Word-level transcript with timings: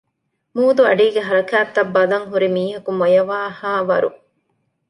މޫދުއަޑީގެ 0.57 1.21
ހަރަކާތްތައް 1.27 1.91
ބަލަން 1.95 2.25
ހުރި 2.31 2.47
މީހަކު 2.55 2.91
މޮޔަވާހާވަރު 2.99 4.09